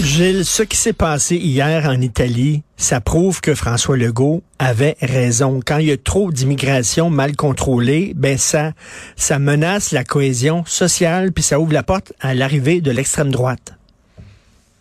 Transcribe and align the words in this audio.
Gilles, 0.00 0.44
ce 0.44 0.62
qui 0.62 0.76
s'est 0.76 0.92
passé 0.92 1.36
hier 1.36 1.84
en 1.86 2.00
Italie, 2.00 2.62
ça 2.76 3.00
prouve 3.00 3.40
que 3.40 3.54
François 3.54 3.96
Legault 3.96 4.42
avait 4.58 4.94
raison. 5.02 5.60
Quand 5.64 5.78
il 5.78 5.86
y 5.88 5.92
a 5.92 5.96
trop 5.96 6.30
d'immigration 6.30 7.10
mal 7.10 7.34
contrôlée, 7.36 8.12
ben 8.14 8.36
ça, 8.38 8.72
ça 9.16 9.38
menace 9.38 9.92
la 9.92 10.04
cohésion 10.04 10.64
sociale, 10.66 11.32
puis 11.32 11.42
ça 11.42 11.58
ouvre 11.58 11.72
la 11.72 11.82
porte 11.82 12.12
à 12.20 12.34
l'arrivée 12.34 12.80
de 12.80 12.90
l'extrême 12.92 13.30
droite. 13.30 13.74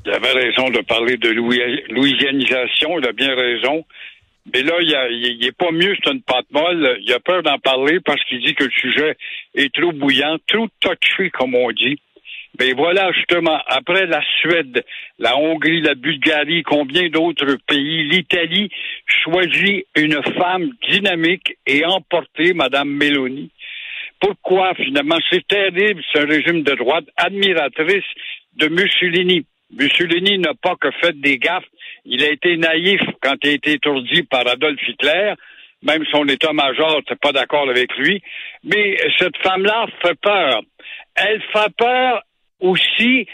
Il 0.06 0.12
avait 0.14 0.32
raison 0.34 0.70
de 0.70 0.80
parler 0.82 1.18
de 1.18 1.30
louis- 1.30 1.84
louisianisation, 1.90 3.00
il 3.00 3.08
a 3.08 3.12
bien 3.12 3.34
raison. 3.36 3.84
Mais 4.54 4.62
là, 4.64 4.76
il, 4.82 4.96
a- 4.96 5.10
il 5.10 5.46
est 5.46 5.52
pas 5.58 5.72
mieux, 5.72 5.94
c'est 6.02 6.12
une 6.12 6.22
pâte 6.22 6.46
molle. 6.52 6.98
Il 7.02 7.12
a 7.12 7.20
peur 7.20 7.44
d'en 7.44 7.58
parler 7.60 8.00
parce 8.06 8.24
qu'il 8.26 8.40
dit 8.42 8.54
que 8.56 8.64
le 8.66 8.72
sujet 8.72 9.18
est 9.56 9.74
trop 9.74 9.92
bouillant, 9.92 10.38
trop 10.48 10.68
touché, 10.80 11.30
comme 11.32 11.56
on 11.56 11.72
dit. 11.72 12.00
Mais 12.60 12.74
voilà, 12.74 13.12
justement, 13.12 13.60
après 13.68 14.08
la 14.08 14.22
Suède, 14.42 14.84
la 15.20 15.38
Hongrie, 15.38 15.82
la 15.82 15.94
Bulgarie, 15.94 16.64
combien 16.64 17.08
d'autres 17.10 17.58
pays, 17.68 18.04
l'Italie 18.10 18.70
choisit 19.06 19.86
une 19.96 20.22
femme 20.38 20.72
dynamique 20.90 21.56
et 21.68 21.86
emportée, 21.86 22.54
Madame 22.54 22.90
Meloni. 22.90 23.52
Pourquoi, 24.20 24.74
finalement? 24.74 25.18
C'est 25.30 25.46
terrible, 25.48 26.02
un 26.16 26.26
régime 26.26 26.64
de 26.64 26.74
droite, 26.74 27.06
admiratrice 27.16 28.06
de 28.56 28.68
Mussolini. 28.70 29.46
Mussolini 29.72 30.40
n'a 30.40 30.54
pas 30.56 30.76
que 30.80 30.90
fait 31.02 31.20
des 31.20 31.38
gaffes. 31.38 31.66
Il 32.06 32.24
a 32.24 32.32
été 32.32 32.58
naïf 32.58 33.02
quand 33.22 33.36
il 33.44 33.50
a 33.50 33.54
été 33.54 33.74
étourdi 33.74 34.24
par 34.24 34.48
Adolf 34.48 34.80
Hitler. 34.88 35.34
Même 35.84 36.04
son 36.12 36.28
état-major 36.28 36.98
n'était 36.98 37.16
pas 37.16 37.34
d'accord 37.34 37.70
avec 37.70 37.96
lui. 37.98 38.22
Mais 38.64 38.98
cette 39.20 39.38
femme-là 39.44 39.86
fait 40.02 40.20
peur. 40.20 40.62
Elle 41.16 41.42
fait 41.54 41.74
peur 41.78 42.24
aussi 42.60 43.28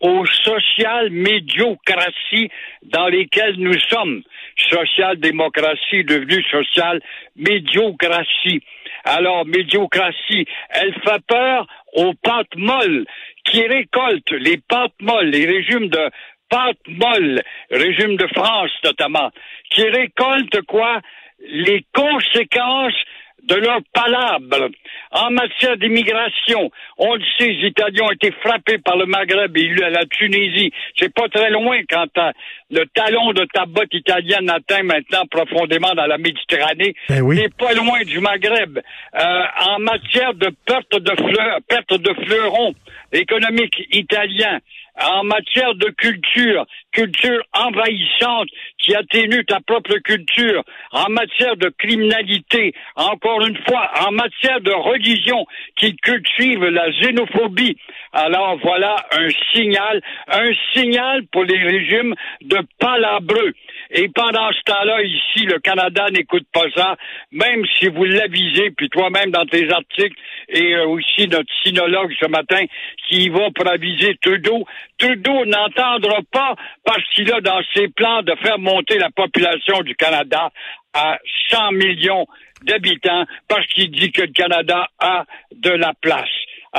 aux 0.00 0.24
social 0.26 1.10
médiocraties 1.10 2.50
dans 2.82 3.08
lesquelles 3.08 3.56
nous 3.58 3.78
sommes. 3.90 4.22
Social-démocratie 4.70 6.04
devenue 6.04 6.42
social 6.50 7.00
médiocratie. 7.36 8.62
Alors, 9.04 9.44
médiocratie, 9.46 10.46
elle 10.70 10.94
fait 10.94 11.22
peur 11.26 11.66
aux 11.94 12.14
pâtes 12.14 12.56
molles 12.56 13.06
qui 13.44 13.66
récoltent 13.66 14.30
les 14.32 14.58
pâtes 14.58 15.00
molles, 15.00 15.30
les 15.30 15.46
régimes 15.46 15.88
de 15.88 16.10
pâtes 16.48 16.76
molles, 16.86 17.42
régime 17.70 18.16
de 18.16 18.26
France 18.34 18.72
notamment, 18.84 19.30
qui 19.70 19.82
récoltent 19.82 20.62
quoi? 20.66 21.00
Les 21.40 21.84
conséquences 21.94 23.00
de 23.44 23.54
leur 23.54 23.80
palabre. 23.92 24.68
En 25.12 25.30
matière 25.30 25.76
d'immigration, 25.76 26.70
on 26.98 27.14
le 27.14 27.24
sait, 27.38 27.46
les 27.48 27.68
Italiens 27.68 28.04
ont 28.04 28.12
été 28.12 28.30
frappés 28.32 28.78
par 28.78 28.96
le 28.96 29.06
Maghreb 29.06 29.56
et 29.56 29.74
la 29.74 30.04
Tunisie. 30.06 30.72
C'est 30.96 31.12
pas 31.12 31.28
très 31.28 31.50
loin 31.50 31.80
quand 31.88 32.06
t'as- 32.12 32.32
le 32.70 32.84
talon 32.94 33.32
de 33.32 33.46
ta 33.52 33.64
botte 33.66 33.92
italienne 33.92 34.50
atteint 34.50 34.82
maintenant 34.82 35.24
profondément 35.30 35.94
dans 35.94 36.06
la 36.06 36.18
Méditerranée. 36.18 36.94
Ben 37.08 37.22
oui. 37.22 37.40
C'est 37.40 37.54
pas 37.54 37.72
loin 37.72 38.02
du 38.04 38.20
Maghreb. 38.20 38.78
Euh, 38.78 39.42
en 39.66 39.78
matière 39.78 40.34
de 40.34 40.50
perte 40.66 40.96
de 40.96 41.14
fleurs, 41.16 41.58
perte 41.68 41.94
de 41.94 42.12
fleurons 42.24 42.74
économiques 43.12 43.86
italiens, 43.92 44.60
en 45.00 45.24
matière 45.24 45.74
de 45.74 45.90
culture, 45.90 46.66
culture 46.92 47.40
envahissante 47.52 48.48
qui 48.78 48.94
atténue 48.94 49.44
ta 49.44 49.60
propre 49.60 49.94
culture, 49.98 50.64
en 50.92 51.08
matière 51.10 51.56
de 51.56 51.68
criminalité, 51.78 52.74
encore 52.96 53.46
une 53.46 53.56
fois, 53.68 53.90
en 54.06 54.12
matière 54.12 54.60
de 54.60 54.72
religion 54.72 55.46
qui 55.76 55.94
cultive 55.96 56.64
la 56.64 56.90
xénophobie. 56.90 57.76
Alors 58.12 58.58
voilà 58.62 58.96
un 59.12 59.28
signal, 59.52 60.00
un 60.28 60.50
signal 60.74 61.26
pour 61.30 61.44
les 61.44 61.62
régimes 61.62 62.14
de 62.42 62.57
palabreux. 62.78 63.52
Et 63.90 64.08
pendant 64.08 64.50
ce 64.52 64.62
temps-là, 64.64 65.02
ici, 65.02 65.46
le 65.46 65.58
Canada 65.60 66.06
n'écoute 66.10 66.46
pas 66.52 66.66
ça, 66.74 66.96
même 67.32 67.64
si 67.78 67.88
vous 67.88 68.04
l'avisez, 68.04 68.70
puis 68.76 68.88
toi-même 68.90 69.30
dans 69.30 69.46
tes 69.46 69.70
articles, 69.70 70.18
et 70.48 70.74
euh, 70.74 70.86
aussi 70.88 71.26
notre 71.28 71.52
sinologue 71.64 72.12
ce 72.20 72.28
matin, 72.28 72.64
qui 73.08 73.28
va 73.28 73.50
pour 73.54 73.68
aviser 73.68 74.16
Trudeau. 74.22 74.66
Trudeau 74.98 75.44
n'entendra 75.46 76.20
pas 76.30 76.54
parce 76.84 77.04
qu'il 77.14 77.32
a 77.32 77.40
dans 77.40 77.60
ses 77.74 77.88
plans 77.88 78.22
de 78.22 78.34
faire 78.42 78.58
monter 78.58 78.98
la 78.98 79.10
population 79.10 79.80
du 79.82 79.94
Canada 79.94 80.50
à 80.92 81.18
100 81.50 81.72
millions 81.72 82.26
d'habitants 82.62 83.24
parce 83.48 83.66
qu'il 83.68 83.90
dit 83.90 84.10
que 84.10 84.22
le 84.22 84.32
Canada 84.32 84.88
a 84.98 85.24
de 85.54 85.70
la 85.70 85.92
place. 86.00 86.28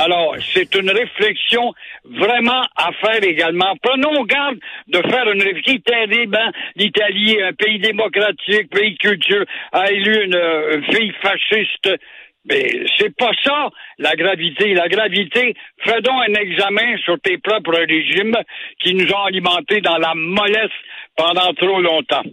Alors, 0.02 0.34
c'est 0.54 0.74
une 0.76 0.90
réflexion 0.90 1.74
vraiment 2.04 2.62
à 2.74 2.90
faire 3.02 3.22
également. 3.22 3.74
Prenons 3.82 4.24
garde 4.24 4.56
de 4.88 4.96
faire 5.10 5.30
une 5.30 5.42
réflexion 5.42 5.76
terrible. 5.84 6.36
hein. 6.36 6.50
L'Italie, 6.74 7.36
un 7.42 7.52
pays 7.52 7.78
démocratique, 7.80 8.70
pays 8.70 8.96
culture, 8.96 9.44
a 9.72 9.92
élu 9.92 10.24
une, 10.24 10.34
euh, 10.34 10.76
une 10.78 10.84
fille 10.94 11.12
fasciste. 11.20 11.90
Mais 12.46 12.66
c'est 12.96 13.14
pas 13.14 13.32
ça, 13.44 13.68
la 13.98 14.14
gravité. 14.16 14.72
La 14.72 14.88
gravité, 14.88 15.54
fais 15.84 16.00
donc 16.00 16.22
un 16.28 16.34
examen 16.34 16.96
sur 17.04 17.20
tes 17.20 17.36
propres 17.36 17.76
régimes 17.86 18.38
qui 18.82 18.94
nous 18.94 19.12
ont 19.12 19.24
alimentés 19.24 19.82
dans 19.82 19.98
la 19.98 20.14
mollesse 20.14 20.78
pendant 21.14 21.52
trop 21.52 21.78
longtemps. 21.82 22.24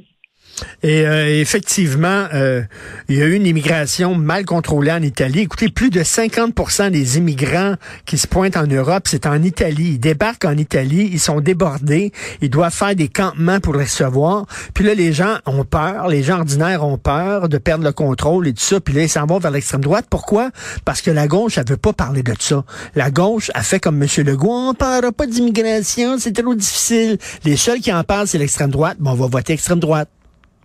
Et 0.84 1.06
euh, 1.06 1.42
effectivement, 1.42 2.26
euh, 2.34 2.64
il 3.10 3.18
y 3.18 3.22
a 3.22 3.26
eu 3.26 3.34
une 3.34 3.46
immigration 3.46 4.16
mal 4.16 4.46
contrôlée 4.46 4.92
en 4.92 5.02
Italie. 5.02 5.42
Écoutez, 5.42 5.70
plus 5.70 5.90
de 5.90 6.02
50% 6.02 6.92
des 6.92 7.18
immigrants 7.18 7.76
qui 8.06 8.18
se 8.18 8.28
pointent 8.28 8.58
en 8.58 8.68
Europe, 8.68 9.04
c'est 9.08 9.26
en 9.26 9.42
Italie. 9.44 9.92
Ils 9.94 10.00
débarquent 10.00 10.46
en 10.46 10.58
Italie, 10.58 11.10
ils 11.12 11.20
sont 11.20 11.42
débordés, 11.42 12.12
ils 12.42 12.50
doivent 12.50 12.74
faire 12.74 12.96
des 12.96 13.08
campements 13.08 13.60
pour 13.60 13.74
les 13.76 13.84
recevoir. 13.84 14.46
Puis 14.74 14.84
là, 14.84 14.94
les 14.94 15.14
gens 15.14 15.38
ont 15.46 15.64
peur, 15.64 16.08
les 16.08 16.24
gens 16.24 16.38
ordinaires 16.38 16.84
ont 16.84 16.98
peur 16.98 17.50
de 17.50 17.58
perdre 17.58 17.84
le 17.84 17.92
contrôle 17.92 18.48
et 18.48 18.54
tout 18.54 18.64
ça. 18.64 18.80
Puis 18.80 18.94
là, 18.94 19.04
ils 19.04 19.10
s'en 19.10 19.26
vont 19.26 19.40
vers 19.40 19.52
l'extrême 19.52 19.82
droite. 19.82 20.06
Pourquoi? 20.10 20.52
Parce 20.86 21.02
que 21.02 21.12
la 21.12 21.28
gauche, 21.28 21.58
elle 21.58 21.68
veut 21.68 21.78
pas 21.78 21.94
parler 21.94 22.24
de 22.24 22.34
ça. 22.40 22.64
La 22.96 23.12
gauche 23.12 23.52
a 23.54 23.64
fait 23.64 23.80
comme 23.80 24.02
M. 24.02 24.10
Legault, 24.26 24.70
on 24.70 24.74
parlera 24.74 25.12
pas 25.12 25.28
d'immigration, 25.28 26.18
c'est 26.20 26.34
trop 26.34 26.56
difficile. 26.56 27.18
Les 27.46 27.58
seuls 27.58 27.80
qui 27.80 27.92
en 27.92 28.04
parlent, 28.04 28.28
c'est 28.28 28.38
l'extrême 28.38 28.72
droite. 28.72 28.98
Bon, 29.00 29.12
on 29.12 29.16
va 29.16 29.28
voter 29.28 29.54
extrême 29.54 29.80
droite. 29.80 30.10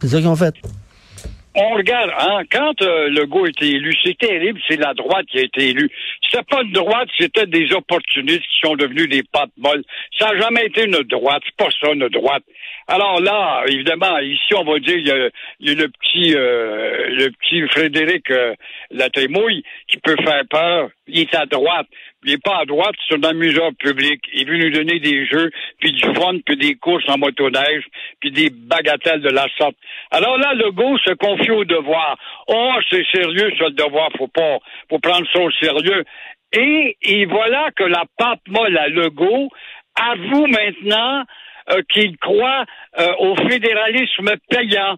C'est 0.02 0.08
ça 0.08 0.19
qu'ils 0.19 0.26
ont 0.26 0.34
fait. 0.34 0.56
On 1.54 1.76
regarde, 1.76 2.10
hein, 2.19 2.43
quand 2.50 2.82
euh, 2.82 3.08
Legault 3.08 3.44
a 3.44 3.50
été 3.50 3.69
élu, 3.69 3.94
c'est 4.02 4.19
terrible, 4.19 4.58
c'est 4.66 4.81
la 4.81 4.94
droite 4.94 5.26
qui 5.31 5.38
a 5.38 5.43
été 5.43 5.69
élue. 5.69 5.90
C'était 6.32 6.44
pas 6.44 6.62
une 6.62 6.73
droite, 6.73 7.08
c'était 7.19 7.46
des 7.46 7.73
opportunistes 7.75 8.40
qui 8.40 8.67
sont 8.67 8.75
devenus 8.75 9.06
des 9.08 9.23
pattes 9.23 9.50
molles. 9.58 9.84
Ça 10.19 10.31
n'a 10.31 10.40
jamais 10.40 10.64
été 10.64 10.84
une 10.84 11.02
droite. 11.02 11.43
C'est 11.44 11.56
pas 11.56 11.70
ça, 11.79 11.93
une 11.93 12.08
droite. 12.08 12.43
Alors 12.88 13.20
là, 13.20 13.64
évidemment, 13.69 14.19
ici, 14.19 14.55
on 14.55 14.64
va 14.64 14.79
dire, 14.79 14.96
il 14.96 15.06
y 15.06 15.11
a, 15.11 15.29
y 15.61 15.70
a 15.70 15.75
le 15.75 15.88
petit 15.88 16.34
euh, 16.34 17.08
le 17.11 17.31
petit 17.31 17.69
Frédéric 17.69 18.31
euh, 18.31 18.55
Latémouille 18.90 19.62
qui 19.88 19.99
peut 19.99 20.17
faire 20.25 20.43
peur. 20.49 20.88
Il 21.06 21.20
est 21.20 21.34
à 21.34 21.44
droite. 21.46 21.87
Il 22.25 22.31
n'est 22.31 22.38
pas 22.38 22.58
à 22.61 22.64
droite, 22.64 22.94
c'est 23.08 23.17
un 23.17 23.28
amuseur 23.28 23.70
public. 23.78 24.23
Il 24.32 24.46
veut 24.46 24.56
nous 24.56 24.70
donner 24.70 25.00
des 25.00 25.26
jeux, 25.26 25.50
puis 25.81 25.90
du 25.90 26.02
fun, 26.14 26.38
puis 26.46 26.56
des 26.56 26.76
courses 26.76 27.05
en 27.08 27.19
motoneige, 27.19 27.85
puis 28.20 28.31
des 28.31 28.49
bagatelles 28.49 29.23
de 29.23 29.31
la 29.31 29.46
sorte. 29.58 29.75
Alors 30.12 30.38
là, 30.38 30.55
le 30.55 30.70
go 30.70 30.96
se 30.99 31.12
confie 31.14 31.50
au 31.50 31.64
devoir. 31.64 32.17
Oh, 32.46 32.75
c'est 32.90 33.05
sérieux, 33.12 33.50
le 33.58 33.70
devoir. 33.70 34.11
Faut 34.17 34.28
pas, 34.28 34.58
faut 34.88 35.00
prendre 35.00 35.26
ça 35.32 35.40
au 35.40 35.50
sérieux. 35.50 36.05
Et, 36.52 37.26
voilà 37.26 37.70
que 37.76 37.84
la 37.84 38.04
pape 38.19 38.46
molle 38.49 38.76
à 38.76 38.88
Legault 38.88 39.49
avoue 39.94 40.46
maintenant 40.46 41.25
euh, 41.70 41.81
qu'il 41.88 42.16
croit 42.19 42.64
euh, 42.99 43.12
au 43.19 43.37
fédéralisme 43.37 44.31
payant. 44.50 44.96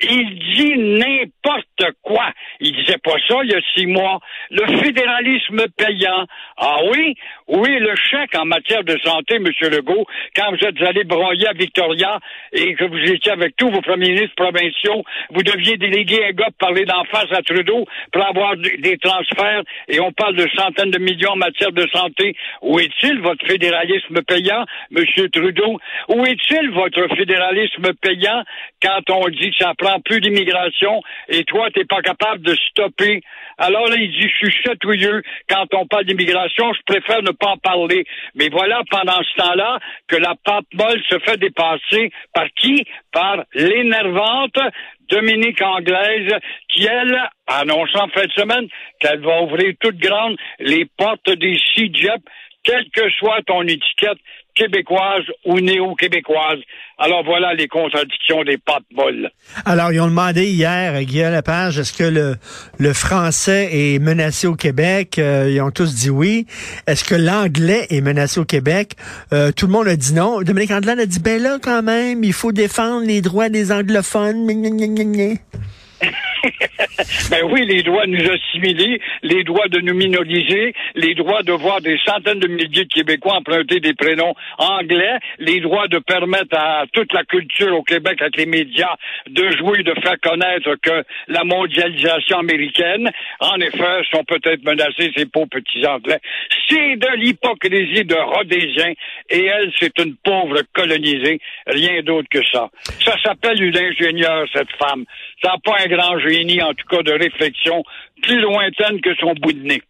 Il 0.00 0.38
dit 0.54 0.76
n'importe 0.76 1.92
quoi. 2.02 2.32
Il 2.60 2.72
disait 2.72 2.98
pas 2.98 3.16
ça 3.28 3.36
il 3.42 3.50
y 3.50 3.54
a 3.54 3.60
six 3.74 3.86
mois. 3.86 4.20
Le 4.50 4.66
fédéralisme 4.78 5.66
payant. 5.76 6.26
Ah 6.56 6.78
oui? 6.90 7.14
Oui, 7.48 7.78
le 7.78 7.94
chèque 7.96 8.36
en 8.36 8.44
matière 8.44 8.82
de 8.82 8.98
santé, 9.04 9.36
M. 9.36 9.46
Legault, 9.70 10.06
quand 10.34 10.50
vous 10.50 10.66
êtes 10.66 10.82
allé 10.82 11.04
broyer 11.04 11.48
à 11.48 11.52
Victoria 11.52 12.18
et 12.52 12.74
que 12.74 12.84
vous 12.84 12.98
étiez 12.98 13.32
avec 13.32 13.54
tous 13.56 13.70
vos 13.70 13.80
premiers 13.82 14.10
ministres 14.10 14.34
provinciaux, 14.36 15.04
vous 15.30 15.42
deviez 15.42 15.76
déléguer 15.76 16.24
un 16.24 16.32
gars 16.32 16.46
pour 16.46 16.68
parler 16.68 16.84
d'en 16.84 17.04
face 17.04 17.30
à 17.32 17.42
Trudeau 17.42 17.84
pour 18.12 18.26
avoir 18.26 18.56
des 18.56 18.98
transferts 18.98 19.62
et 19.88 20.00
on 20.00 20.12
parle 20.12 20.36
de 20.36 20.48
centaines 20.56 20.90
de 20.90 20.98
millions 20.98 21.32
en 21.32 21.36
matière 21.36 21.72
de 21.72 21.86
santé. 21.92 22.34
Où 22.62 22.78
est-il 22.80 23.20
votre 23.20 23.46
fédéralisme 23.46 24.22
payant, 24.22 24.64
M. 24.94 25.04
Trudeau? 25.32 25.78
Où 26.08 26.24
est-il 26.24 26.70
votre 26.70 27.14
fédéralisme 27.16 27.92
payant 28.00 28.42
quand 28.82 29.10
on 29.10 29.28
dit 29.28 29.54
ça 29.58 29.72
prend 29.76 30.00
plus 30.00 30.20
d'immigration 30.20 31.02
et 31.28 31.44
toi, 31.44 31.68
t'es 31.72 31.84
pas 31.84 32.02
capable 32.02 32.42
de 32.42 32.54
stopper. 32.70 33.20
Alors 33.58 33.88
là, 33.88 33.96
il 33.96 34.10
dit, 34.10 34.28
je 34.28 34.48
suis 34.48 34.62
chatouilleux 34.64 35.22
quand 35.48 35.66
on 35.74 35.86
parle 35.86 36.04
d'immigration, 36.04 36.72
je 36.72 36.82
préfère 36.86 37.22
ne 37.22 37.30
pas 37.30 37.48
en 37.48 37.58
parler. 37.58 38.04
Mais 38.34 38.48
voilà, 38.48 38.82
pendant 38.90 39.22
ce 39.22 39.42
temps-là, 39.42 39.78
que 40.08 40.16
la 40.16 40.34
pape 40.44 40.66
molle 40.74 41.02
se 41.08 41.18
fait 41.20 41.38
dépasser 41.38 42.10
par 42.34 42.46
qui? 42.56 42.84
Par 43.12 43.44
l'énervante 43.54 44.58
Dominique 45.08 45.62
Anglaise, 45.62 46.32
qui, 46.68 46.86
elle, 46.86 47.16
annonce 47.46 47.94
en 47.94 48.08
fin 48.08 48.24
de 48.24 48.32
semaine 48.32 48.68
qu'elle 49.00 49.20
va 49.20 49.42
ouvrir 49.42 49.74
toute 49.80 49.98
grande 49.98 50.36
les 50.58 50.84
portes 50.98 51.30
des 51.30 51.56
CIGEP, 51.74 52.22
quelle 52.64 52.90
que 52.90 53.08
soit 53.10 53.42
ton 53.46 53.62
étiquette, 53.62 54.18
québécoise 54.56 55.24
ou 55.44 55.60
néo-québécoise. 55.60 56.58
Alors 56.98 57.22
voilà 57.24 57.54
les 57.54 57.68
contradictions 57.68 58.42
des 58.42 58.56
pattes 58.56 58.82
molles. 58.92 59.30
Alors, 59.66 59.92
ils 59.92 60.00
ont 60.00 60.08
demandé 60.08 60.46
hier, 60.46 61.00
Guillaume 61.04 61.34
Lepage, 61.34 61.78
est-ce 61.78 61.92
que 61.92 62.04
le, 62.04 62.36
le 62.78 62.92
français 62.94 63.68
est 63.70 63.98
menacé 63.98 64.46
au 64.46 64.54
Québec? 64.54 65.18
Euh, 65.18 65.50
ils 65.50 65.60
ont 65.60 65.70
tous 65.70 65.94
dit 65.94 66.10
oui. 66.10 66.46
Est-ce 66.86 67.04
que 67.04 67.14
l'anglais 67.14 67.86
est 67.90 68.00
menacé 68.00 68.40
au 68.40 68.46
Québec? 68.46 68.92
Euh, 69.32 69.52
tout 69.52 69.66
le 69.66 69.72
monde 69.72 69.88
a 69.88 69.96
dit 69.96 70.14
non. 70.14 70.40
Dominique 70.40 70.70
Anglade 70.70 70.98
a 70.98 71.06
dit, 71.06 71.20
ben 71.20 71.40
là, 71.40 71.58
quand 71.62 71.82
même, 71.82 72.24
il 72.24 72.32
faut 72.32 72.52
défendre 72.52 73.06
les 73.06 73.20
droits 73.20 73.50
des 73.50 73.72
anglophones. 73.72 74.46
Ben 77.30 77.42
oui, 77.50 77.66
les 77.66 77.82
droits 77.82 78.06
de 78.06 78.12
nous 78.12 78.30
assimiler, 78.30 79.00
les 79.22 79.44
droits 79.44 79.68
de 79.68 79.80
nous 79.80 79.94
minoriser, 79.94 80.74
les 80.94 81.14
droits 81.14 81.42
de 81.42 81.52
voir 81.52 81.80
des 81.80 81.98
centaines 82.04 82.40
de 82.40 82.48
milliers 82.48 82.84
de 82.84 82.92
Québécois 82.92 83.36
emprunter 83.36 83.80
des 83.80 83.94
prénoms 83.94 84.34
anglais, 84.58 85.18
les 85.38 85.60
droits 85.60 85.88
de 85.88 85.98
permettre 85.98 86.56
à 86.56 86.84
toute 86.92 87.12
la 87.12 87.24
culture 87.24 87.76
au 87.76 87.82
Québec 87.82 88.20
avec 88.20 88.36
les 88.36 88.46
médias 88.46 88.94
de 89.28 89.50
jouer, 89.52 89.82
de 89.82 89.94
faire 90.02 90.16
connaître 90.22 90.74
que 90.82 91.04
la 91.28 91.44
mondialisation 91.44 92.38
américaine, 92.38 93.10
en 93.40 93.56
effet, 93.60 94.02
sont 94.10 94.24
peut-être 94.24 94.64
menacés 94.64 95.12
ces 95.16 95.26
pauvres 95.26 95.48
petits 95.50 95.86
anglais. 95.86 96.18
C'est 96.68 96.96
de 96.96 97.16
l'hypocrisie 97.16 98.04
de 98.04 98.16
Rhodésien 98.16 98.92
et 99.30 99.44
elle, 99.44 99.72
c'est 99.78 99.98
une 99.98 100.16
pauvre 100.16 100.60
colonisée, 100.72 101.40
rien 101.66 102.02
d'autre 102.02 102.28
que 102.30 102.44
ça. 102.52 102.68
Ça 103.04 103.14
s'appelle 103.22 103.62
une 103.62 103.76
ingénieure, 103.76 104.46
cette 104.52 104.72
femme. 104.78 105.04
Ça 105.42 105.50
n'a 105.50 105.56
pas 105.64 105.76
un 105.84 105.88
grand 105.88 106.18
génie, 106.20 106.62
en 106.62 106.72
tout 106.74 106.86
cas, 106.88 106.95
de 107.02 107.12
réflexion 107.12 107.82
plus 108.22 108.40
lointaine 108.40 109.00
que 109.00 109.14
son 109.16 109.34
bout 109.34 109.52
de 109.52 109.62
nez. 109.62 109.82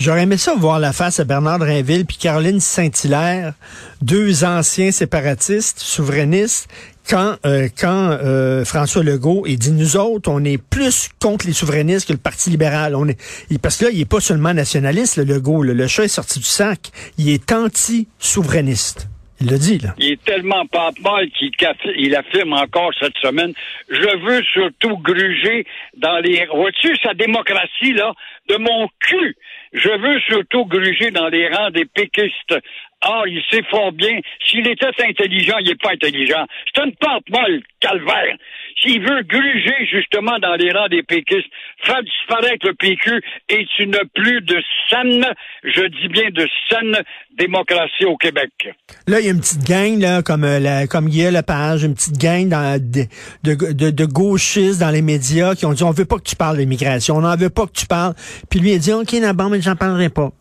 J'aurais 0.00 0.22
aimé 0.22 0.38
ça 0.38 0.54
voir 0.54 0.78
la 0.78 0.94
face 0.94 1.20
à 1.20 1.24
Bernard 1.24 1.58
Drinville 1.58 2.06
puis 2.06 2.16
Caroline 2.16 2.58
Saint-Hilaire, 2.58 3.52
deux 4.00 4.44
anciens 4.44 4.92
séparatistes, 4.92 5.78
souverainistes, 5.78 6.70
quand, 7.06 7.36
euh, 7.44 7.68
quand 7.78 8.16
euh, 8.22 8.64
François 8.64 9.02
Legault 9.02 9.44
il 9.46 9.58
dit 9.58 9.72
nous 9.72 9.98
autres, 9.98 10.30
on 10.30 10.42
est 10.42 10.56
plus 10.56 11.10
contre 11.20 11.46
les 11.46 11.52
souverainistes 11.52 12.08
que 12.08 12.14
le 12.14 12.18
Parti 12.18 12.48
libéral. 12.48 12.96
On 12.96 13.08
est 13.08 13.18
parce 13.60 13.76
que 13.76 13.86
là, 13.86 13.90
il 13.92 14.00
est 14.00 14.08
pas 14.08 14.20
seulement 14.20 14.54
nationaliste, 14.54 15.18
le 15.18 15.24
Legault. 15.24 15.62
Le 15.62 15.86
chat 15.86 16.04
est 16.04 16.08
sorti 16.08 16.38
du 16.38 16.46
sac. 16.46 16.92
Il 17.18 17.28
est 17.28 17.52
anti-souverainiste. 17.52 19.06
Il 19.40 19.50
le 19.50 19.58
dit, 19.58 19.78
là. 19.78 19.94
Il 19.98 20.12
est 20.12 20.24
tellement 20.24 20.66
pas 20.66 20.90
mal 21.02 21.30
qu'il 21.30 21.50
il 21.96 22.14
affirme 22.14 22.52
encore 22.52 22.90
cette 23.00 23.16
semaine, 23.18 23.54
je 23.88 24.18
veux 24.18 24.42
surtout 24.42 24.98
gruger 24.98 25.66
dans 25.96 26.18
les... 26.18 26.46
Vois-tu 26.52 26.94
sa 27.02 27.14
démocratie, 27.14 27.94
là, 27.94 28.12
de 28.48 28.56
mon 28.56 28.88
cul? 29.00 29.36
Je 29.72 29.88
veux 29.88 30.20
surtout 30.20 30.66
gruger 30.66 31.10
dans 31.10 31.28
les 31.28 31.48
rangs 31.48 31.70
des 31.70 31.84
péquistes. 31.86 32.54
Ah, 33.02 33.22
il 33.26 33.42
sait 33.50 33.62
fort 33.70 33.92
bien. 33.92 34.20
S'il 34.44 34.68
était 34.68 34.86
intelligent, 34.86 35.56
il 35.60 35.68
n'est 35.68 35.74
pas 35.76 35.92
intelligent. 35.92 36.46
C'est 36.66 36.84
une 36.84 36.94
pente 36.96 37.28
molle, 37.30 37.62
calvaire. 37.80 38.36
S'il 38.82 39.00
veut 39.00 39.22
gruger 39.22 39.86
justement 39.90 40.38
dans 40.38 40.54
les 40.54 40.72
rangs 40.72 40.88
des 40.88 41.02
péquistes, 41.02 41.48
faire 41.84 42.02
disparaître 42.02 42.66
le 42.66 42.74
PQ 42.74 43.20
et 43.48 43.66
tu 43.76 43.86
n'as 43.86 44.04
plus 44.14 44.40
de 44.42 44.62
saine, 44.88 45.26
je 45.64 45.82
dis 45.86 46.08
bien 46.08 46.30
de 46.30 46.46
saine 46.68 47.02
démocratie 47.38 48.04
au 48.04 48.16
Québec. 48.16 48.50
Là, 49.06 49.20
il 49.20 49.26
y 49.26 49.28
a 49.28 49.32
une 49.32 49.40
petite 49.40 49.66
gang, 49.66 50.00
là, 50.00 50.22
comme, 50.22 50.44
euh, 50.44 50.58
la, 50.58 50.86
comme 50.86 51.08
Guy 51.08 51.30
Lepage, 51.30 51.84
une 51.84 51.94
petite 51.94 52.18
gang 52.18 52.48
de, 53.42 54.04
gauchistes 54.04 54.80
dans 54.80 54.90
les 54.90 55.02
médias 55.02 55.54
qui 55.54 55.66
ont 55.66 55.72
dit 55.72 55.84
on 55.84 55.90
veut 55.90 56.04
pas 56.04 56.16
que 56.16 56.28
tu 56.28 56.36
parles 56.36 56.58
d'immigration, 56.58 57.16
on 57.16 57.20
n'en 57.20 57.36
veut 57.36 57.50
pas 57.50 57.66
que 57.66 57.72
tu 57.72 57.86
parles. 57.86 58.14
Puis 58.48 58.60
lui, 58.60 58.72
il 58.72 58.78
dit 58.78 58.92
OK, 58.92 59.14
d'abord, 59.20 59.50
mais 59.50 59.60
j'en 59.60 59.76
parlerai 59.76 60.08
pas. 60.08 60.32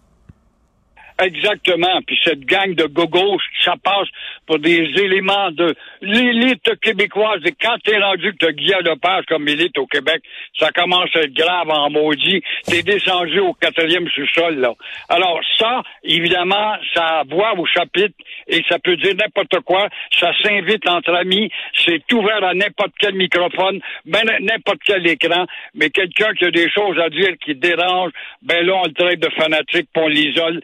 Exactement. 1.19 2.01
Puis 2.07 2.17
cette 2.23 2.45
gang 2.45 2.73
de 2.73 2.85
gogos, 2.85 3.39
ça 3.63 3.75
passe 3.83 4.07
pour 4.47 4.57
des 4.59 4.77
éléments 4.77 5.51
de 5.51 5.75
l'élite 6.01 6.79
québécoise. 6.81 7.41
Et 7.45 7.53
quand 7.61 7.75
t'es 7.83 7.97
rendu 7.97 8.31
que 8.31 8.45
t'as 8.45 8.51
Guillaume 8.51 8.83
Lepage 8.85 9.25
comme 9.27 9.47
élite 9.47 9.77
au 9.77 9.85
Québec, 9.85 10.21
ça 10.57 10.71
commence 10.71 11.09
à 11.15 11.19
être 11.19 11.33
grave 11.33 11.69
en 11.69 11.89
maudit. 11.89 12.41
T'es 12.65 12.83
descendu 12.83 13.39
au 13.39 13.53
quatrième 13.53 14.07
sous-sol, 14.09 14.59
là. 14.59 14.73
Alors 15.09 15.41
ça, 15.57 15.83
évidemment, 16.03 16.75
ça 16.93 17.23
voit 17.29 17.53
au 17.59 17.65
chapitre 17.65 18.15
et 18.47 18.63
ça 18.69 18.79
peut 18.79 18.95
dire 18.95 19.15
n'importe 19.15 19.59
quoi. 19.65 19.89
Ça 20.17 20.31
s'invite 20.41 20.87
entre 20.87 21.13
amis. 21.13 21.51
C'est 21.85 22.11
ouvert 22.13 22.43
à 22.43 22.53
n'importe 22.53 22.93
quel 22.97 23.15
microphone, 23.15 23.81
ben 24.05 24.23
n'importe 24.39 24.79
quel 24.85 25.05
écran. 25.05 25.45
Mais 25.75 25.89
quelqu'un 25.89 26.33
qui 26.33 26.45
a 26.45 26.51
des 26.51 26.69
choses 26.71 26.97
à 26.99 27.09
dire 27.09 27.35
qui 27.43 27.55
dérange, 27.55 28.11
ben 28.41 28.65
là, 28.65 28.75
on 28.75 28.85
le 28.85 28.93
traite 28.93 29.19
de 29.19 29.29
fanatique, 29.31 29.89
on 29.95 30.07
l'isole, 30.07 30.61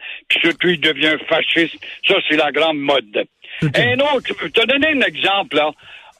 il 0.64 0.80
devient 0.80 1.16
fasciste. 1.28 1.76
Ça, 2.06 2.14
c'est 2.28 2.36
la 2.36 2.52
grande 2.52 2.78
mode. 2.78 3.26
Un 3.62 3.98
autre, 4.00 4.32
je 4.40 4.48
te 4.48 4.66
donner 4.66 4.88
un 4.88 5.00
exemple, 5.00 5.56
là. 5.56 5.70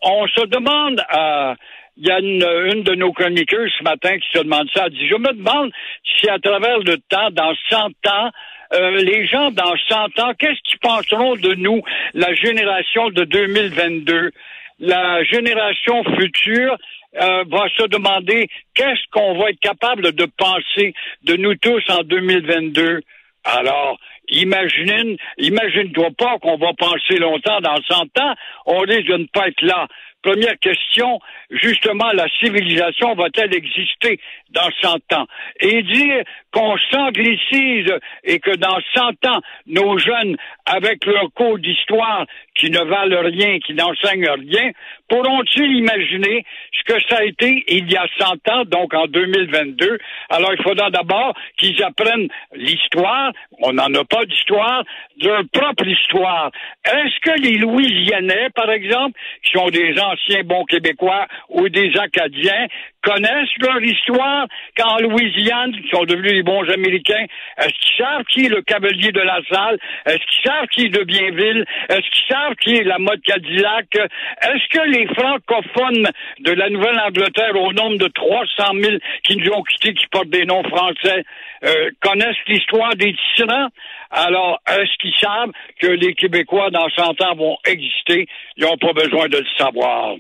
On 0.03 0.27
se 0.29 0.47
demande, 0.47 1.03
euh, 1.15 1.55
il 1.97 2.07
y 2.07 2.11
a 2.11 2.19
une, 2.19 2.83
de 2.83 2.95
nos 2.95 3.13
chroniqueurs 3.13 3.69
ce 3.79 3.83
matin 3.83 4.19
qui 4.19 4.27
se 4.33 4.43
demande 4.43 4.69
ça. 4.75 4.85
Elle 4.87 4.93
dit, 4.93 5.09
je 5.09 5.17
me 5.17 5.33
demande 5.33 5.71
si 6.05 6.29
à 6.29 6.39
travers 6.39 6.79
le 6.79 6.99
temps, 7.09 7.31
dans 7.33 7.55
100 7.71 7.87
ans, 8.09 8.31
euh, 8.75 8.91
les 9.03 9.27
gens 9.27 9.51
dans 9.51 9.75
100 9.89 10.19
ans, 10.21 10.33
qu'est-ce 10.39 10.61
qu'ils 10.65 10.81
penseront 10.81 11.37
de 11.37 11.55
nous, 11.55 11.83
la 12.15 12.35
génération 12.35 13.11
de 13.11 13.25
2022? 13.25 14.31
La 14.79 15.25
génération 15.25 16.05
future 16.19 16.77
euh, 17.21 17.45
va 17.49 17.69
se 17.77 17.87
demander 17.87 18.49
qu'est-ce 18.75 19.03
qu'on 19.11 19.39
va 19.39 19.51
être 19.51 19.61
capable 19.61 20.13
de 20.13 20.27
penser 20.37 20.93
de 21.25 21.37
nous 21.37 21.55
tous 21.55 21.83
en 21.89 22.03
2022. 22.03 23.01
Alors, 23.45 23.99
imagine, 24.29 25.17
imagine-toi 25.39 26.09
pas 26.17 26.39
qu'on 26.41 26.57
va 26.57 26.73
penser 26.75 27.19
longtemps 27.19 27.61
dans 27.61 27.77
100 27.89 28.03
ans, 28.21 28.35
on 28.67 28.79
risque 28.79 29.07
de 29.07 29.17
ne 29.17 29.27
pas 29.27 29.49
être 29.49 29.63
là. 29.63 29.87
Première 30.27 30.59
question, 30.59 31.21
justement, 31.51 32.11
la 32.13 32.27
civilisation 32.41 33.15
va-t-elle 33.15 33.55
exister 33.55 34.19
dans 34.51 34.69
100 34.83 35.13
ans? 35.13 35.27
Et 35.61 35.83
dire 35.85 36.25
qu'on 36.53 36.77
s'anglicise 36.91 37.93
et 38.25 38.41
que 38.41 38.57
dans 38.57 38.79
100 38.95 39.27
ans, 39.27 39.41
nos 39.67 39.99
jeunes, 39.99 40.37
avec 40.65 41.07
leur 41.07 41.33
cours 41.33 41.59
d'histoire 41.59 42.27
qui 42.57 42.71
ne 42.71 42.81
valent 42.81 43.21
rien, 43.21 43.59
qui 43.61 43.75
n'enseignent 43.75 44.31
rien, 44.31 44.71
pourront-ils 45.09 45.77
imaginer 45.77 46.45
ce 46.73 46.93
que 46.93 47.01
ça 47.09 47.19
a 47.19 47.25
été 47.25 47.65
il 47.69 47.91
y 47.91 47.97
a 47.97 48.07
100 48.19 48.49
ans, 48.51 48.65
donc 48.65 48.95
en 48.95 49.07
2022? 49.07 49.99
Alors, 50.31 50.53
il 50.59 50.63
faudra 50.63 50.91
d'abord 50.91 51.35
qu'ils 51.57 51.81
apprennent 51.85 52.29
l'histoire. 52.55 53.33
On 53.61 53.73
n'en 53.75 53.93
a 53.95 54.05
pas 54.05 54.25
d'histoire, 54.25 54.83
leur 55.23 55.43
propre 55.53 55.87
histoire. 55.87 56.51
Est-ce 56.85 57.21
que 57.21 57.41
les 57.43 57.59
Louisianais, 57.59 58.49
par 58.55 58.71
exemple, 58.71 59.19
qui 59.45 59.53
sont 59.53 59.69
des 59.69 59.93
anciens 60.01 60.16
bons 60.45 60.65
Québécois 60.65 61.27
ou 61.49 61.69
des 61.69 61.93
Acadiens, 61.99 62.67
connaissent 63.03 63.57
leur 63.61 63.81
histoire 63.83 64.47
qu'en 64.77 64.99
Louisiane, 64.99 65.73
sont 65.93 66.05
devenus 66.05 66.33
les 66.33 66.43
bons 66.43 66.69
Américains, 66.69 67.25
est-ce 67.59 67.69
qu'ils 67.69 68.05
savent 68.05 68.25
qui 68.25 68.47
est 68.47 68.49
le 68.49 68.63
cavalier 68.63 69.13
de 69.13 69.21
la 69.21 69.39
salle? 69.51 69.79
Est-ce 70.07 70.19
qu'ils 70.19 70.51
savent 70.51 70.67
qui 70.73 70.87
est 70.87 70.89
de 70.89 71.05
Bienville? 71.05 71.65
Est-ce 71.89 72.11
qu'ils 72.11 72.29
savent 72.29 72.55
qui 72.57 72.75
est 72.77 72.85
la 72.85 72.99
mode 72.99 73.21
Cadillac? 73.23 73.87
Est-ce 73.95 74.69
que 74.77 74.87
les 74.89 75.07
francophones 75.15 76.09
de 76.41 76.53
la 76.53 76.69
Nouvelle-Angleterre, 76.69 77.55
au 77.55 77.73
nombre 77.73 77.99
de 77.99 78.09
300 78.09 78.73
000 78.83 78.97
qui 79.23 79.37
nous 79.37 79.51
ont 79.53 79.63
quittés, 79.63 79.95
qui 79.95 80.07
portent 80.09 80.29
des 80.29 80.45
noms 80.45 80.65
français, 80.65 81.23
euh, 81.65 81.91
connaissent 82.01 82.37
l'histoire 82.47 82.95
des 82.97 83.15
tyrans? 83.35 83.69
Alors, 84.11 84.61
est-ce 84.69 84.97
qu'ils 84.99 85.15
savent 85.21 85.53
que 85.81 85.89
les 85.89 86.15
Québécois, 86.15 86.71
dans 86.71 86.89
100 86.91 87.21
ans, 87.23 87.35
vont 87.37 87.59
exister? 87.67 88.27
Ils 88.57 88.65
n'ont 88.65 88.79
pas 88.79 88.93
besoin 88.93 89.29
de 89.29 89.39
le 89.39 89.47
savoir. 89.59 90.15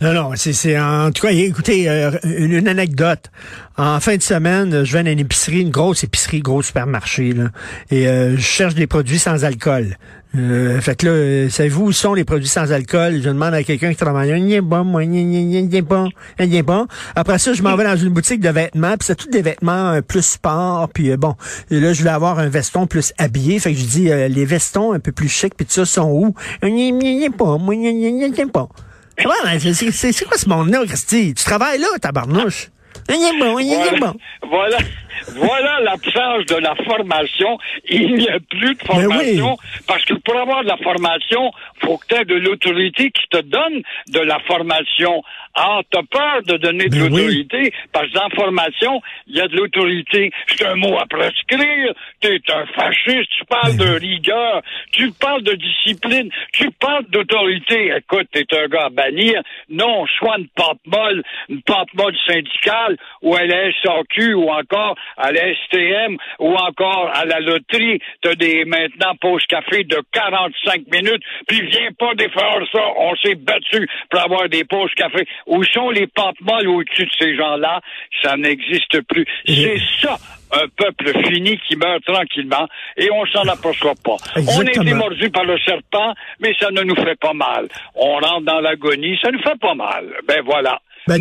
Non, 0.00 0.12
non, 0.12 0.30
c'est, 0.36 0.52
c'est 0.52 0.78
en 0.78 1.10
tout 1.10 1.26
cas, 1.26 1.32
écoutez, 1.32 1.88
euh, 1.88 2.12
une, 2.22 2.52
une 2.52 2.68
anecdote. 2.68 3.30
En 3.76 3.98
fin 3.98 4.16
de 4.16 4.22
semaine, 4.22 4.84
je 4.84 4.92
vais 4.92 5.08
à 5.08 5.10
une 5.10 5.18
épicerie, 5.18 5.62
une 5.62 5.70
grosse 5.70 6.04
épicerie, 6.04 6.40
gros 6.40 6.62
supermarché, 6.62 7.32
là, 7.32 7.50
et 7.90 8.06
euh, 8.06 8.36
je 8.36 8.42
cherche 8.42 8.74
des 8.74 8.86
produits 8.86 9.18
sans 9.18 9.44
alcool. 9.44 9.96
Euh, 10.36 10.80
fait 10.82 10.96
que 10.96 11.06
là, 11.06 11.12
euh, 11.12 11.48
savez-vous 11.48 11.86
où 11.86 11.92
sont 11.92 12.12
les 12.12 12.24
produits 12.24 12.48
sans 12.48 12.70
alcool? 12.72 13.22
Je 13.22 13.28
demande 13.28 13.54
à 13.54 13.62
quelqu'un 13.62 13.90
qui 13.90 13.96
travaille, 13.96 14.38
il 14.38 14.52
est 14.52 14.60
bon, 14.60 14.84
moi, 14.84 15.02
il 15.02 15.16
est 15.16 15.82
bon, 15.82 16.10
il 16.38 16.54
est 16.54 16.62
bon. 16.62 16.86
Après 17.14 17.38
ça, 17.38 17.54
je 17.54 17.62
m'en 17.62 17.74
vais 17.74 17.84
dans 17.84 17.96
une 17.96 18.10
boutique 18.10 18.40
de 18.40 18.50
vêtements, 18.50 18.96
puis 18.98 19.06
c'est 19.06 19.16
tous 19.16 19.30
des 19.30 19.42
vêtements 19.42 19.94
euh, 19.94 20.00
plus 20.02 20.26
sport, 20.26 20.90
puis 20.92 21.10
euh, 21.10 21.16
bon, 21.16 21.34
et 21.70 21.80
là, 21.80 21.92
je 21.92 22.00
voulais 22.00 22.10
avoir 22.10 22.38
un 22.38 22.48
veston 22.48 22.86
plus 22.86 23.14
habillé, 23.18 23.58
fait 23.58 23.72
que 23.72 23.78
je 23.78 23.84
dis, 23.86 24.10
euh, 24.12 24.28
les 24.28 24.44
vestons 24.44 24.92
un 24.92 25.00
peu 25.00 25.10
plus 25.10 25.28
chics, 25.28 25.54
puis 25.56 25.66
tout 25.66 25.72
ça, 25.72 25.86
sont 25.86 26.10
où? 26.10 26.34
Il 26.62 27.24
est 27.24 27.30
pas, 27.30 27.56
moi, 27.56 27.74
il 27.74 28.32
est 28.38 28.52
pas. 28.52 28.68
Ouais, 29.18 29.58
c'est, 29.58 30.24
quoi 30.24 30.36
ce 30.36 30.48
monde-là, 30.48 30.84
Christy? 30.86 31.34
Tu 31.34 31.44
travailles 31.44 31.78
là, 31.78 31.86
tabarnouche? 32.00 32.68
Il 33.08 33.14
est 33.14 33.38
bon, 33.38 33.58
il 33.58 33.72
est 33.72 33.98
bon. 33.98 34.14
Voilà, 34.48 34.78
voilà 35.34 35.80
l'absence 35.80 36.46
de 36.46 36.56
la 36.56 36.74
formation. 36.76 37.58
Il 37.88 38.14
n'y 38.14 38.28
a 38.28 38.38
plus 38.40 38.74
de 38.74 38.82
formation 38.82 39.56
parce 39.86 40.04
que 40.04 40.14
pour 40.14 40.36
avoir 40.36 40.62
de 40.62 40.68
la 40.68 40.76
formation, 40.78 41.50
faut 41.82 41.98
que 41.98 42.06
tu 42.08 42.20
aies 42.20 42.24
de 42.24 42.34
l'autorité 42.34 43.10
qui 43.10 43.28
te 43.28 43.40
donne 43.42 43.82
de 44.08 44.20
la 44.20 44.38
formation. 44.40 45.22
Ah, 45.58 45.80
t'as 45.90 46.02
peur 46.02 46.42
de 46.46 46.58
donner 46.58 46.88
de 46.90 46.96
oui. 46.96 47.08
l'autorité? 47.08 47.72
Parce 47.90 48.08
que 48.08 48.12
dans 48.12 48.28
la 48.28 48.34
formation, 48.34 49.00
il 49.26 49.36
y 49.36 49.40
a 49.40 49.48
de 49.48 49.56
l'autorité. 49.56 50.30
C'est 50.48 50.66
un 50.66 50.74
mot 50.74 50.98
à 50.98 51.06
prescrire. 51.06 51.94
T'es 52.20 52.40
un 52.52 52.66
fasciste. 52.66 53.30
Tu 53.38 53.44
parles 53.46 53.76
de 53.76 53.98
rigueur. 53.98 54.60
Tu 54.92 55.10
parles 55.12 55.42
de 55.42 55.54
discipline. 55.54 56.30
Tu 56.52 56.70
parles 56.72 57.06
d'autorité. 57.08 57.90
Écoute, 57.96 58.28
t'es 58.32 58.44
un 58.54 58.66
gars 58.68 58.86
à 58.86 58.90
bannir. 58.90 59.40
Non, 59.70 60.04
soit 60.18 60.36
une 60.38 60.48
pente 60.48 60.80
molle, 60.84 61.22
une 61.48 61.62
pente 61.62 61.92
molle 61.94 62.16
syndicale 62.26 62.98
ou 63.22 63.34
à 63.34 63.44
la 63.44 63.72
SAQ 63.82 64.34
ou 64.34 64.50
encore 64.50 64.94
à 65.16 65.32
la 65.32 65.54
STM 65.54 66.16
ou 66.38 66.54
encore 66.54 67.10
à 67.14 67.24
la 67.24 67.40
loterie. 67.40 68.00
T'as 68.22 68.34
des 68.34 68.64
maintenant 68.64 69.14
pause 69.20 69.44
café 69.48 69.84
de 69.84 69.98
45 70.12 70.86
minutes. 70.92 71.22
Puis 71.46 71.62
viens 71.68 71.90
pas 71.98 72.14
défaire 72.14 72.60
ça. 72.72 72.80
On 72.98 73.14
s'est 73.16 73.34
battu 73.34 73.88
pour 74.10 74.20
avoir 74.20 74.48
des 74.48 74.64
pauses 74.64 74.92
café. 74.94 75.26
Où 75.46 75.62
sont 75.64 75.90
les 75.90 76.06
pentes 76.06 76.40
molles 76.40 76.68
au-dessus 76.68 77.04
de 77.06 77.10
ces 77.18 77.36
gens-là? 77.36 77.80
Ça 78.22 78.36
n'existe 78.36 79.00
plus. 79.02 79.26
C'est 79.46 79.78
ça 80.00 80.16
un 80.52 80.68
peuple 80.76 81.12
fini 81.26 81.58
qui 81.66 81.76
meurt 81.76 82.04
tranquillement 82.04 82.68
et 82.96 83.10
on 83.10 83.26
s'en 83.26 83.42
aperçoit 83.48 83.94
pas. 84.04 84.16
On 84.36 84.38
a 84.38 84.62
été 84.62 84.70
Exactement. 84.78 84.96
mordu 84.96 85.30
par 85.30 85.44
le 85.44 85.58
serpent, 85.58 86.14
mais 86.40 86.54
ça 86.60 86.70
ne 86.70 86.82
nous 86.82 86.94
fait 86.94 87.18
pas 87.18 87.32
mal. 87.32 87.66
On 87.94 88.14
rentre 88.14 88.42
dans 88.42 88.60
l'agonie, 88.60 89.18
ça 89.20 89.30
nous 89.30 89.42
fait 89.42 89.58
pas 89.60 89.74
mal. 89.74 90.06
Ben 90.28 90.42
voilà. 90.44 90.80
Ben, 91.08 91.20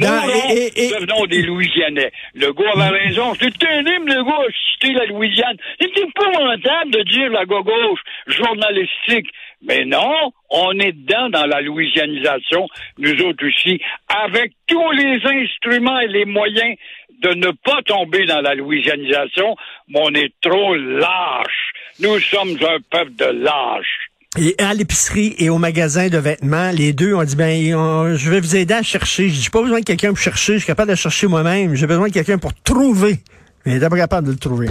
et- 0.49 0.71
et- 0.85 0.89
devenons 0.89 1.25
des 1.25 1.41
Louisianais. 1.43 2.11
Le 2.33 2.51
gars 2.53 2.71
avait 2.75 2.97
raison. 3.05 3.33
C'est 3.35 3.55
terrible, 3.57 4.07
le 4.07 4.23
gars, 4.23 4.39
a 4.47 4.51
cité 4.73 4.93
la 4.93 5.05
Louisiane. 5.05 5.57
C'est 5.79 5.95
épouvantable 5.97 6.91
de 6.91 7.03
dire 7.03 7.29
la 7.29 7.45
gauche 7.45 7.99
journalistique. 8.27 9.27
Mais 9.61 9.85
non, 9.85 10.31
on 10.49 10.71
est 10.79 10.91
dedans 10.91 11.29
dans 11.29 11.45
la 11.45 11.61
louisianisation, 11.61 12.67
nous 12.97 13.13
autres 13.25 13.47
aussi, 13.47 13.79
avec 14.09 14.51
tous 14.67 14.91
les 14.91 15.19
instruments 15.23 15.99
et 15.99 16.07
les 16.07 16.25
moyens 16.25 16.75
de 17.21 17.29
ne 17.33 17.51
pas 17.63 17.81
tomber 17.85 18.25
dans 18.25 18.41
la 18.41 18.53
louisianisation, 18.55 19.55
mais 19.87 19.99
on 20.03 20.13
est 20.13 20.33
trop 20.41 20.75
lâche. 20.75 21.71
Nous 22.01 22.19
sommes 22.19 22.57
un 22.61 22.77
peuple 22.91 23.15
de 23.15 23.25
lâches. 23.43 24.04
Et 24.37 24.55
à 24.59 24.73
l'épicerie 24.73 25.33
et 25.37 25.49
au 25.49 25.57
magasin 25.57 26.09
de 26.09 26.17
vêtements, 26.17 26.69
les 26.71 26.91
deux 26.91 27.13
ont 27.13 27.23
dit, 27.23 27.37
ben, 27.37 28.17
je 28.17 28.29
vais 28.29 28.41
vous 28.41 28.55
aider 28.57 28.73
à 28.73 28.83
chercher. 28.83 29.29
Je 29.29 29.41
j'ai 29.41 29.49
pas 29.49 29.61
besoin 29.61 29.79
de 29.79 29.85
quelqu'un 29.85 30.09
pour 30.09 30.17
chercher, 30.17 30.53
je 30.53 30.57
suis 30.59 30.67
capable 30.67 30.91
de 30.91 30.95
chercher 30.95 31.27
moi-même. 31.27 31.73
J'ai 31.75 31.87
besoin 31.87 32.07
de 32.07 32.13
quelqu'un 32.13 32.37
pour 32.37 32.53
trouver. 32.53 33.19
Mais 33.65 33.79
t'es 33.79 33.89
pas 33.89 33.95
capable 33.95 34.27
de 34.27 34.33
le 34.33 34.37
trouver. 34.37 34.69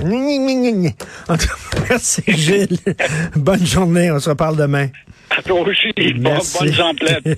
En 1.28 1.36
tout 1.38 1.48
cas, 1.48 1.54
merci 1.88 2.22
Gilles. 2.28 2.78
Bonne 3.34 3.66
journée, 3.66 4.12
on 4.12 4.20
se 4.20 4.28
reparle 4.28 4.56
demain. 4.56 4.88
À 5.30 5.42
toi 5.42 5.60
aussi, 5.62 5.92
Merci. 6.18 6.58
bonne 6.58 7.34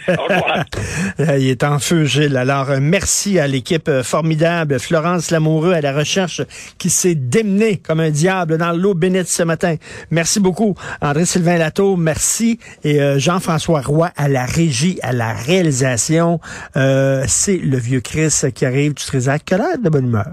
Il 1.38 1.48
est 1.48 1.64
en 1.64 1.78
feu, 1.78 2.04
Gilles. 2.04 2.36
Alors, 2.36 2.70
euh, 2.70 2.78
merci 2.80 3.38
à 3.38 3.46
l'équipe 3.46 3.88
euh, 3.88 4.02
formidable. 4.02 4.78
Florence 4.78 5.30
Lamoureux 5.30 5.72
à 5.72 5.80
la 5.80 5.92
recherche 5.94 6.42
qui 6.78 6.90
s'est 6.90 7.14
démenée 7.14 7.78
comme 7.78 8.00
un 8.00 8.10
diable 8.10 8.58
dans 8.58 8.72
l'eau 8.72 8.94
bénite 8.94 9.28
ce 9.28 9.42
matin. 9.42 9.76
Merci 10.10 10.40
beaucoup. 10.40 10.74
André-Sylvain 11.00 11.56
Latour, 11.56 11.96
merci. 11.96 12.58
Et 12.84 13.00
euh, 13.00 13.18
Jean-François 13.18 13.80
Roy 13.80 14.10
à 14.16 14.28
la 14.28 14.44
régie, 14.44 14.98
à 15.02 15.12
la 15.12 15.32
réalisation. 15.32 16.40
Euh, 16.76 17.24
C'est 17.28 17.56
le 17.56 17.78
vieux 17.78 18.00
Chris 18.00 18.32
qui 18.54 18.66
arrive 18.66 18.94
du 18.94 19.04
Trisac. 19.04 19.42
Quelle 19.46 19.60
heure 19.62 19.78
de 19.82 19.88
bonne 19.88 20.06
humeur? 20.06 20.26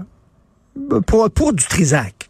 Pour, 1.06 1.30
pour 1.30 1.52
du 1.52 1.64
Trisac 1.64 2.23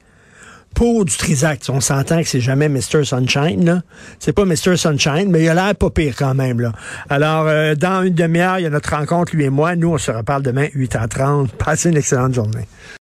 pour 0.75 1.05
du 1.05 1.17
Trisac. 1.17 1.63
On 1.69 1.81
s'entend 1.81 2.21
que 2.23 2.29
c'est 2.29 2.41
jamais 2.41 2.69
Mr. 2.69 3.05
Sunshine. 3.05 3.83
C'est 4.19 4.33
pas 4.33 4.45
Mr. 4.45 4.77
Sunshine, 4.77 5.31
mais 5.31 5.45
il 5.45 5.49
a 5.49 5.55
l'air 5.55 5.75
pas 5.75 5.91
pire 5.91 6.15
quand 6.17 6.35
même. 6.35 6.73
Alors, 7.09 7.47
euh, 7.47 7.75
dans 7.75 8.03
une 8.03 8.15
demi-heure, 8.15 8.59
il 8.59 8.63
y 8.63 8.67
a 8.67 8.71
notre 8.71 8.91
rencontre, 8.95 9.35
lui 9.35 9.45
et 9.45 9.51
moi. 9.51 9.77
Nous, 9.77 9.89
on 9.89 9.99
se 9.99 10.11
reparle 10.11 10.43
demain, 10.43 10.67
8h30. 10.75 11.49
Passez 11.49 11.91
une 11.91 11.97
excellente 11.97 12.35
journée. 12.35 12.67